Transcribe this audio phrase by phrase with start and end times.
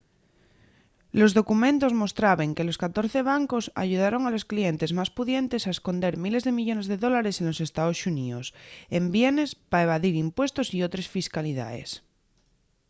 [1.19, 6.13] los documentos mostraben que los catorce bancos ayudaron a los clientes más pudientes a esconder
[6.25, 8.47] miles de millones de dólares de los estaos xuníos
[8.97, 11.89] en bienes pa evadir impuestos y otres fiscalidaes